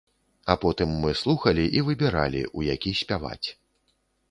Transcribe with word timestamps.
А 0.53 0.53
потым 0.63 0.95
мы 1.03 1.11
слухалі 1.21 1.67
і 1.79 1.85
выбіралі, 1.91 2.41
у 2.61 2.67
які 2.73 2.97
спяваць. 3.03 3.47